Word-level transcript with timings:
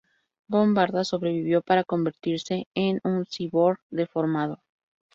Von 0.47 0.73
Bardas 0.73 1.09
sobrevivió 1.09 1.61
para 1.61 1.83
convertirse 1.83 2.67
en 2.73 2.99
un 3.03 3.27
cyborg 3.27 3.81
deformado. 3.91 4.63